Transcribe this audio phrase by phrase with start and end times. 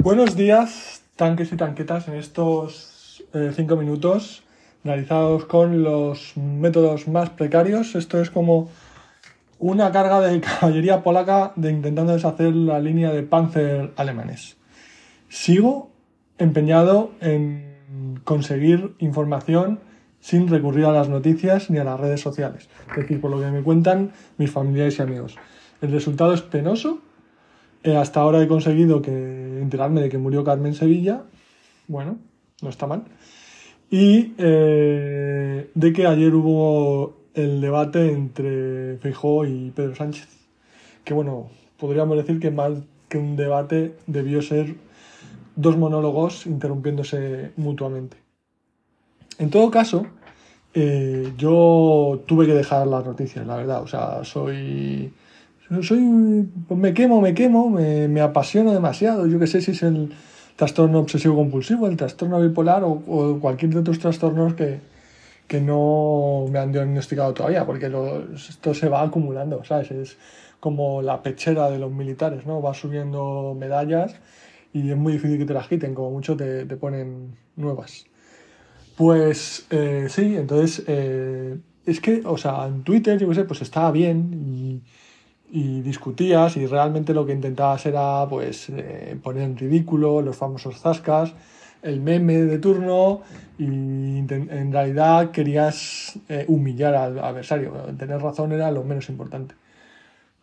[0.00, 4.44] Buenos días, tanques y tanquetas, en estos eh, cinco minutos
[4.84, 7.96] realizados con los métodos más precarios.
[7.96, 8.70] Esto es como
[9.58, 14.56] una carga de caballería polaca de intentando deshacer la línea de Panzer alemanes.
[15.28, 15.90] Sigo
[16.38, 19.80] empeñado en conseguir información
[20.20, 22.68] sin recurrir a las noticias ni a las redes sociales.
[22.90, 25.34] Es decir, por lo que me cuentan mis familiares y amigos.
[25.82, 27.00] El resultado es penoso.
[27.82, 31.22] Eh, hasta ahora he conseguido que, enterarme de que murió Carmen Sevilla.
[31.86, 32.18] Bueno,
[32.62, 33.04] no está mal.
[33.90, 40.28] Y eh, de que ayer hubo el debate entre Feijóo y Pedro Sánchez.
[41.04, 42.72] Que bueno, podríamos decir que más
[43.08, 44.74] que un debate debió ser
[45.56, 48.16] dos monólogos interrumpiéndose mutuamente.
[49.38, 50.06] En todo caso,
[50.74, 53.82] eh, yo tuve que dejar las noticias, la verdad.
[53.82, 55.12] O sea, soy.
[55.82, 59.26] Soy me quemo, me quemo, me, me apasiono demasiado.
[59.26, 60.12] Yo qué sé si es el
[60.56, 64.80] trastorno obsesivo compulsivo, el trastorno bipolar o, o cualquier de otros trastornos que,
[65.48, 67.90] que no me han diagnosticado todavía, porque
[68.34, 69.90] esto se va acumulando, ¿sabes?
[69.90, 70.16] Es
[70.60, 72.60] como la pechera de los militares, ¿no?
[72.60, 74.14] Va subiendo medallas
[74.72, 78.04] y es muy difícil que te las quiten, como mucho te, te ponen nuevas.
[78.96, 83.62] Pues eh, sí, entonces eh, es que, o sea, en Twitter, yo qué sé, pues
[83.62, 84.57] estaba bien
[85.50, 90.78] y, discutías y realmente lo que intentabas era, pues, eh, poner en ridículo los famosos
[90.78, 91.34] zascas
[91.82, 93.20] el meme de turno
[93.58, 97.72] y en realidad querías eh, humillar al adversario.
[97.96, 99.54] Tener razón era lo menos importante.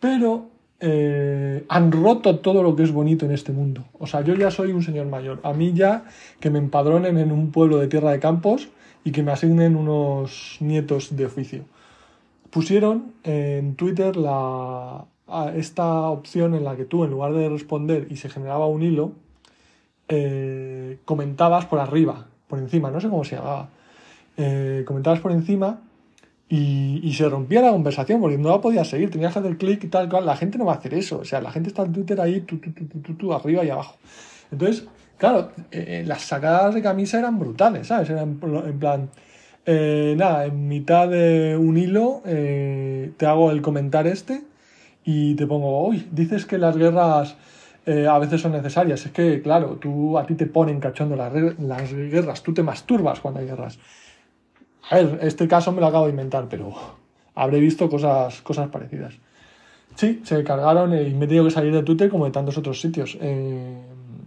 [0.00, 0.46] Pero
[0.80, 3.84] eh, han roto todo lo que es bonito en este mundo.
[3.98, 5.40] O sea, yo ya soy un señor mayor.
[5.42, 6.04] A mí ya
[6.40, 8.68] que me empadronen en un pueblo de tierra de campos
[9.04, 11.64] y que me asignen unos nietos de oficio.
[12.54, 15.06] Pusieron en Twitter la,
[15.56, 19.10] esta opción en la que tú, en lugar de responder y se generaba un hilo,
[20.06, 23.70] eh, comentabas por arriba, por encima, no sé cómo se llamaba.
[24.36, 25.80] Eh, comentabas por encima
[26.48, 29.88] y, se rompía la conversación porque no la podías seguir, tenías que hacer clic y
[29.88, 30.24] tal, cual.
[30.24, 32.42] La gente no va a hacer eso, o sea, la gente está en Twitter ahí,
[32.42, 33.96] tú, tú, tú, tú, arriba y abajo.
[34.52, 34.86] Entonces,
[35.18, 38.10] claro, eh, las sacadas de camisa eran brutales, ¿sabes?
[38.10, 39.10] Eran en plan,
[39.66, 44.42] nada, en mitad de un hilo te hago el comentar este
[45.04, 47.36] y te pongo, uy, dices que las guerras
[47.86, 49.04] eh, a veces son necesarias.
[49.04, 53.20] Es que, claro, tú a ti te ponen cachondo las, las guerras, tú te masturbas
[53.20, 53.78] cuando hay guerras.
[54.90, 56.72] A ver, este caso me lo acabo de inventar, pero
[57.34, 59.14] habré visto cosas, cosas parecidas.
[59.96, 62.80] Sí, se cargaron y me he tenido que salir de Twitter como de tantos otros
[62.80, 63.16] sitios.
[63.20, 63.76] Eh,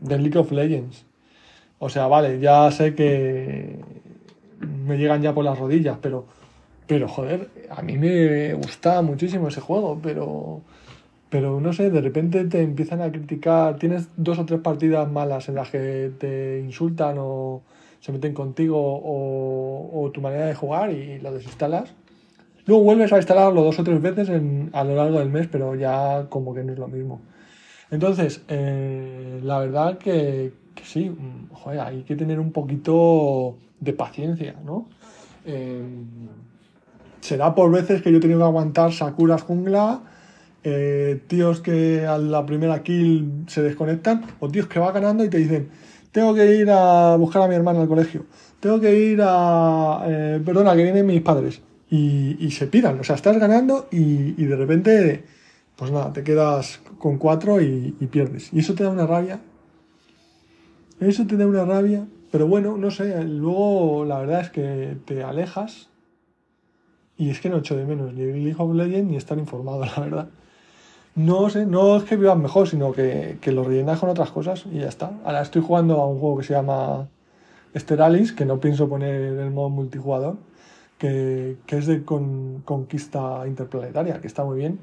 [0.00, 1.04] de League of Legends.
[1.78, 3.78] O sea, vale, ya sé que
[4.84, 6.26] me llegan ya por las rodillas, pero,
[6.86, 10.62] pero joder, a mí me gusta muchísimo ese juego, pero
[11.32, 15.48] pero no sé, de repente te empiezan a criticar, tienes dos o tres partidas malas
[15.48, 17.62] en las que te insultan o
[18.00, 21.94] se meten contigo o, tu manera de jugar y lo desinstalas.
[22.66, 26.26] Luego vuelves a instalarlo dos o tres veces a lo largo del mes, pero ya
[26.28, 27.22] como que no es lo mismo.
[27.90, 30.52] Entonces, eh, la verdad que,
[30.84, 34.88] sí, mm, joder, hay que tener un poquito de paciencia, ¿no?
[35.44, 35.82] Eh,
[37.20, 40.02] será por veces que yo he tenido que aguantar Sakuras jungla
[40.64, 45.28] eh, tíos que a la primera kill se desconectan, o tíos que va ganando y
[45.28, 45.70] te dicen,
[46.12, 48.26] tengo que ir a buscar a mi hermana al colegio,
[48.60, 50.04] tengo que ir a...
[50.06, 51.60] Eh, perdona, que vienen mis padres.
[51.90, 55.24] Y, se piran, o sea, estás ganando y, de repente,
[55.76, 58.50] pues nada, te quedas con cuatro y, y pierdes.
[58.50, 59.40] Y eso te da una rabia.
[61.08, 62.06] Eso te da una rabia.
[62.30, 65.90] Pero bueno, no sé, luego la verdad es que te alejas
[67.18, 70.00] y es que no echo de menos ni League of Legends ni estar informado, la
[70.00, 70.28] verdad
[71.14, 74.78] no sé, no es que vivas mejor, sino que, lo rellenas con otras cosas y
[74.78, 75.12] ya está.
[75.24, 77.08] Ahora estoy jugando a un juego que se llama
[77.74, 80.36] Esteralis, que no pienso poner en el modo multijugador,
[80.98, 84.78] que, que es de conquista interplanetaria, que está muy bien,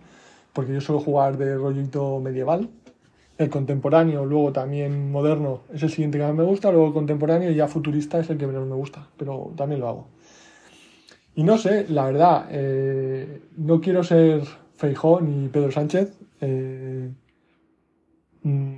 [0.53, 2.69] porque yo suelo jugar de rollito medieval.
[3.39, 7.55] El contemporáneo, luego también moderno, es el siguiente que más me gusta, luego contemporáneo y
[7.55, 10.07] ya futurista es el que menos me gusta, pero también lo hago.
[11.35, 14.41] Y no sé, la verdad, eh, no quiero ser
[14.75, 17.09] Feijó ni Pedro Sánchez, eh,
[18.43, 18.73] mm,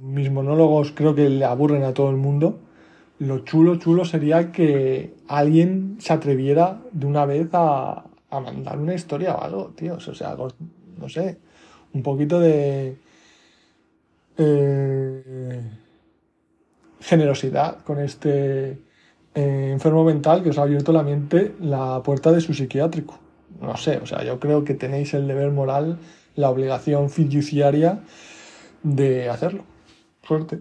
[0.00, 2.58] mis monólogos creo que le aburren a todo el mundo.
[3.20, 9.36] Lo chulo, chulo sería que alguien se atreviera de una vez a, mandar una historia
[9.36, 9.94] o algo, tío.
[9.94, 10.36] O sea,
[10.98, 11.38] no sé,
[11.92, 12.96] un poquito de
[14.42, 15.62] eh,
[17.00, 18.78] generosidad con este
[19.34, 23.18] eh, enfermo mental que os ha abierto la mente la puerta de su psiquiátrico.
[23.60, 25.98] No sé, o sea, yo creo que tenéis el deber moral
[26.36, 28.00] la obligación fiduciaria
[28.82, 29.64] de hacerlo.
[30.22, 30.60] Suerte.